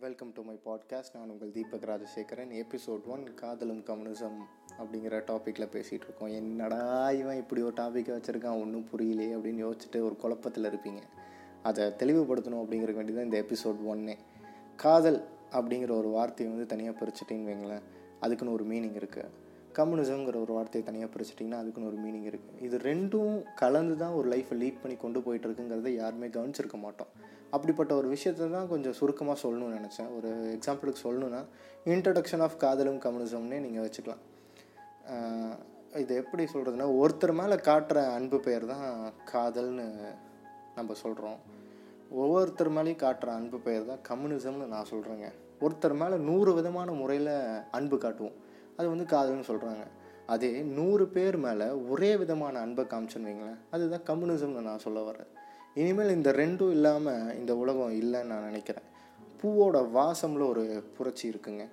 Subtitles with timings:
[0.00, 2.64] Welcome to my podcast நான் உங்கள் Deepak Rajasekaran.
[2.64, 4.36] Episode one காதலும் கம்யூனிசம்
[4.78, 6.28] அப்படிங்கிற டாப்பிக்கில் பேசிகிட்டு இருக்கோம்.
[6.28, 8.60] என்னடா இவன் இப்படி ஒரு டாப்பிக்கை வச்சுருக்கான்?
[8.60, 11.02] ஒன்றும் புரியலையே அப்படின்னு யோசிச்சுட்டு ஒரு குழப்பத்தில் இருப்பீங்க.
[11.62, 14.16] அதை தெளிவுபடுத்தணும் அப்படிங்கிற வேண்டி தான் இந்த எபிசோட் ஒன்னே
[14.76, 17.82] காதல் அப்படிங்கிற ஒரு வார்த்தையை வந்து தனியாக பிரிச்சுட்டின்னு வைங்களேன்.
[18.20, 19.28] அதுக்குன்னு ஒரு மீனிங் இருக்குது
[19.80, 24.56] கம்யூனிசம்ங்கிற ஒரு வார்த்தையை தனியாக பிரிச்சிட்டிங்கன்னா அதுக்குன்னு ஒரு மீனிங் இருக்குது இது ரெண்டும் கலந்து தான் ஒரு லைஃப்பை
[24.62, 27.10] லீட் பண்ணி கொண்டு போயிட்டு இருக்குங்கிறத யாருமே கவனிச்சிருக்க மாட்டோம்.
[27.56, 30.10] அப்படிப்பட்ட ஒரு விஷயத்தை தான் கொஞ்சம் சுருக்கமாக சொல்லணும்னு நினச்சேன்.
[30.16, 31.42] ஒரு எக்ஸாம்பிளுக்கு சொல்லணுன்னா
[31.94, 34.24] இன்ட்ரடக்ஷன் ஆஃப் காதலும் கம்யூனிசம்னே நீங்கள் வச்சுக்கலாம்.
[36.02, 38.88] இது எப்படி சொல்கிறதுனா ஒருத்தர் மேலே காட்டுற அன்பு பெயர் தான்
[39.30, 39.86] காதல்னு
[40.78, 41.38] நம்ம சொல்கிறோம்
[42.22, 45.28] ஒவ்வொருத்தர் மேலேயும் காட்டுற அன்பு பெயர் தான் கம்யூனிசம்னு நான் சொல்கிறேங்க
[45.64, 47.32] ஒருத்தர் மேலே நூறு விதமான முறையில்
[47.78, 48.36] அன்பு காட்டுவோம்.
[48.78, 49.84] அது வந்து காதல்னு சொல்கிறாங்க
[50.34, 55.28] அதே நூறு பேர் மேலே ஒரே விதமான அன்பை காமிச்சுன்னு வைங்களேன் அதுதான் கம்யூனிசம்னு நான் சொல்ல வரேன்.
[55.74, 58.86] இனிமேல் இந்த ரெண்டும் இல்லாமல் இந்த உலகம் இல்லைன்னு நான் நினைக்கிறேன்.
[59.40, 60.64] பூவோட வாசமில் ஒரு
[60.96, 61.64] புரட்சி இருக்குங்க.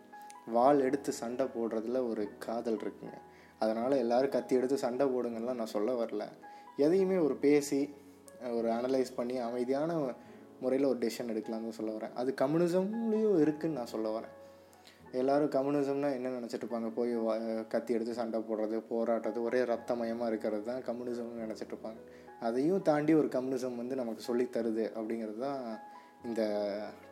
[0.55, 3.15] வால் எடுத்து சண்டை போடுறதுல ஒரு காதல் இருக்குங்க.
[3.59, 6.23] அதனால் எல்லோரும் கத்தி எடுத்து சண்டை போடுங்கலாம் நான் சொல்ல வரல.
[6.85, 7.81] எதையுமே ஒரு பேசி
[8.57, 9.91] ஒரு அனலைஸ் பண்ணி அமைதியான
[10.59, 12.13] முறையில் ஒரு டெசிஷன் எடுக்கலாம்னு தான் சொல்ல வரேன்.
[12.13, 14.33] அது கம்யூனிசம்லேயும் இருக்குதுன்னு நான் சொல்ல வரேன்.
[15.15, 16.91] எல்லோரும் கம்யூனிசம்னா என்ன நினச்சிட்ருப்பாங்க?
[16.95, 17.17] போய்
[17.67, 21.99] கத்தி எடுத்து சண்டை போடுறது போராடுறது ஒரே ரத்தமயமாக இருக்கிறது தான் கம்யூனிசம்னு நினச்சிட்டு இருப்பாங்க
[22.39, 25.79] அதையும் தாண்டி ஒரு கம்யூனிசம் வந்து நமக்கு சொல்லித் தருது அப்படிங்கிறது தான்
[26.25, 26.43] இந்த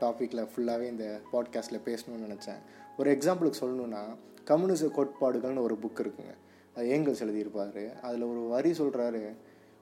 [0.02, 2.60] டாப்பிக்கில் ஃபுல்லாகவே இந்த பாட்காஸ்ட்டில் பேசணும்னு நினச்சேன்.
[2.98, 4.02] ஒரு எக்ஸாம்பிளுக்கு சொல்லணுன்னா
[4.44, 6.34] கம்யூனிச கோட்பாடுகள்னு ஒரு புக் இருக்குங்க.
[6.76, 8.00] அது ஏங்கல்ஸ் எழுதியிருப்பார்.
[8.00, 9.36] அதில் ஒரு வரி சொல்கிறாரு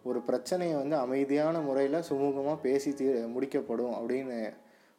[0.03, 4.53] ஒரு பிரச்சனையை வந்து அமைதியான முறையில் சுமூகமாக பேசி தீ முடிக்கப்படும் அப்படின்னு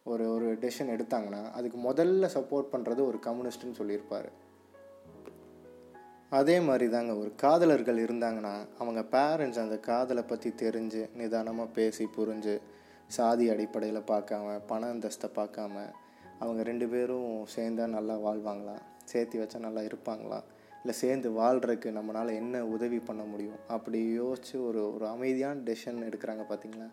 [0.05, 4.31] ஒரு ஒரு டெசிஷன் எடுத்தாங்கன்னா அதுக்கு முதல்ல சப்போர்ட் பண்ணுறது ஒரு கம்யூனிஸ்ட்னு சொல்லியிருப்பார்.
[6.29, 12.61] அதே மாதிரி தாங்க ஒரு காதலர்கள் இருந்தாங்கன்னா அவங்க பேரண்ட்ஸ் அந்த காதலை பற்றி தெரிஞ்சு நிதானமாக பேசி புரிஞ்சு
[13.07, 15.75] சாதி அடிப்படையில் பார்க்காம பண அந்தஸ்தை பார்க்காம
[16.39, 18.77] அவங்க ரெண்டு பேரும் சேர்ந்தால் நல்லா வாழ்வாங்களா?
[19.05, 20.39] சேர்த்து வச்சா நல்லா இருப்பாங்களா?
[20.81, 23.59] இல்லை சேர்ந்து வாழ்கிறதுக்கு நம்மளால் என்ன உதவி பண்ண முடியும்?
[23.69, 26.89] அப்படி யோசித்து ஒரு ஒரு அமைதியான டெசிஷன் எடுக்கிறாங்க பார்த்தீங்களா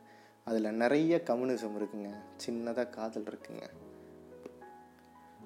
[0.49, 2.11] அதில் நிறைய கம்யூனிசம் இருக்குங்க.
[2.45, 3.65] சின்னதாக காதல் இருக்குங்க.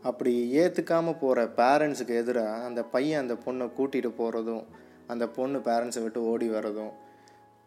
[0.01, 4.65] அப்படி ஏற்றுக்காமல் போகிற பேரண்ட்ஸுக்கு எதிராக அந்த பையன் அந்த பொண்ணை கூட்டிகிட்டு போகிறதும்
[5.07, 6.93] அந்த பொண்ணு பேரண்ட்ஸை விட்டு ஓடி வர்றதும்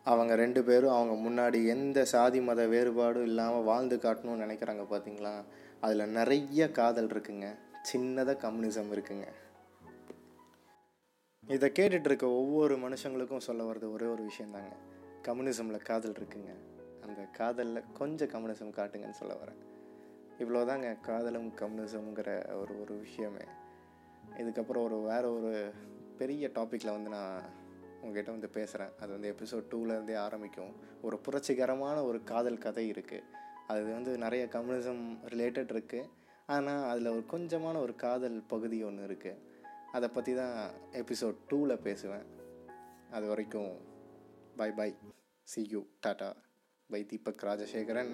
[0.04, 5.34] அவங்க ரெண்டு பேரும் அவங்க முன்னாடி எந்த சாதி மத வேறுபாடும் இல்லாமல் வாழ்ந்து காட்டணும்னு நினைக்கிறாங்க பார்த்தீங்களா
[5.80, 7.46] அதில் நிறைய காதல் இருக்குங்க.
[7.91, 9.26] சின்னதாக கம்யூனிசம் இருக்குங்க.
[11.48, 14.72] இதை கேட்டுட்ருக்க ஒவ்வொரு மனுஷங்களுக்கும் சொல்ல வர்றது ஒரே ஒரு விஷயந்தாங்க
[15.28, 16.52] கம்யூனிசமில் காதல் இருக்குங்க.
[17.04, 19.60] அந்த காதலில் கொஞ்சம் கம்யூனிசம் காட்டுங்கன்னு சொல்ல வரேன்.
[20.42, 22.30] இவ்வளோதாங்க காதலும் கம்யூனிசம்ங்கிற
[22.62, 23.44] ஒரு ஒரு விஷயமே.
[24.42, 25.52] இதுக்கப்புறம் ஒரு வேறு ஒரு
[26.20, 27.42] பெரிய டாப்பிக்கில் வந்து நான்
[28.02, 30.72] உங்ககிட்ட வந்து பேசுகிறேன் அது வந்து எபிசோட் டூலேருந்தே ஆரம்பிக்கும்.
[31.02, 33.26] ஒரு புரட்சிகரமான ஒரு காதல் கதை இருக்குது
[33.66, 35.02] அது வந்து நிறைய கம்யூனிசம்
[35.34, 36.08] ரிலேட்டட் இருக்குது
[36.46, 39.40] ஆனால் அதில் ஒரு கொஞ்சமான ஒரு காதல் பகுதி ஒன்று இருக்குது
[39.92, 40.56] அதை பற்றி தான்
[40.92, 42.26] எபிசோட் டூவில் பேசுவேன்.
[43.10, 43.72] அது வரைக்கும்
[44.56, 44.90] bye bye
[45.48, 46.28] see you tata
[46.91, 48.12] bye Deepak Rajasekaran